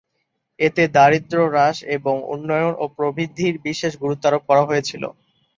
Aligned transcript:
এতে 0.59 0.83
দারিদ্র 0.95 1.37
হ্রাস 1.47 1.77
এবং 1.95 2.15
উন্নয়ন 2.33 2.73
ও 2.77 2.95
প্রবৃদ্ধির 2.97 3.55
বিশেষ 3.67 3.91
গুরুত্বারোপ 4.03 4.41
করা 4.49 4.63
হয়েছিল। 4.69 5.03